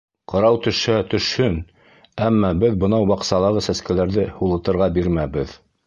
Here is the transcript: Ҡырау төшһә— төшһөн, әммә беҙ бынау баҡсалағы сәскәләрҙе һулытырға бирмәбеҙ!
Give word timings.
Ҡырау 0.31 0.55
төшһә— 0.67 0.95
төшһөн, 1.11 1.59
әммә 2.29 2.51
беҙ 2.65 2.81
бынау 2.85 3.07
баҡсалағы 3.13 3.65
сәскәләрҙе 3.71 4.29
һулытырға 4.41 4.93
бирмәбеҙ! 4.99 5.59